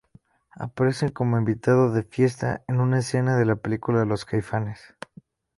Aparece 0.55 1.13
como 1.13 1.37
invitado 1.37 1.91
de 1.93 2.01
fiesta 2.01 2.63
en 2.67 2.79
una 2.79 2.97
escena 2.97 3.37
de 3.37 3.45
la 3.45 3.57
película 3.57 4.03
Los 4.03 4.25
caifanes. 4.25 4.95